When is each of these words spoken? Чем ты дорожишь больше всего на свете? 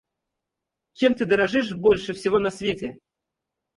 Чем 0.93 1.13
ты 1.13 1.25
дорожишь 1.25 1.73
больше 1.75 2.13
всего 2.13 2.39
на 2.39 2.49
свете? 2.49 2.97